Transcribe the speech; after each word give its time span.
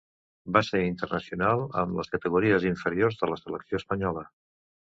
Va 0.55 0.63
ser 0.69 0.79
internacional 0.85 1.61
amb 1.83 1.95
les 1.99 2.11
categories 2.15 2.67
inferiors 2.73 3.23
de 3.23 3.33
la 3.35 3.41
selecció 3.45 3.83
espanyola. 3.83 4.29